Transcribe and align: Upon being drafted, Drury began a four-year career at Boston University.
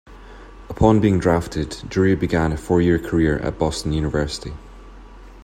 Upon 0.67 0.99
being 0.99 1.19
drafted, 1.19 1.77
Drury 1.87 2.15
began 2.15 2.51
a 2.51 2.57
four-year 2.57 2.97
career 2.97 3.37
at 3.37 3.59
Boston 3.59 3.93
University. 3.93 4.51